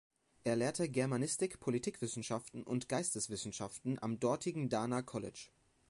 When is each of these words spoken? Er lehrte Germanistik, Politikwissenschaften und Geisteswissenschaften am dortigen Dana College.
Er 0.43 0.55
lehrte 0.55 0.89
Germanistik, 0.89 1.59
Politikwissenschaften 1.59 2.63
und 2.63 2.89
Geisteswissenschaften 2.89 4.01
am 4.01 4.19
dortigen 4.19 4.67
Dana 4.67 5.03
College. 5.03 5.49